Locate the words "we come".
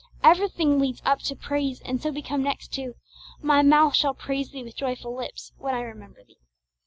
2.09-2.41